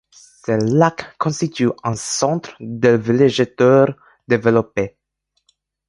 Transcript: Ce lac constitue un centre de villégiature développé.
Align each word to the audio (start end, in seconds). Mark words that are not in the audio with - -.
Ce 0.09 0.53
lac 0.75 1.15
constitue 1.19 1.69
un 1.83 1.93
centre 1.93 2.55
de 2.59 2.89
villégiature 2.89 3.95
développé. 4.27 4.97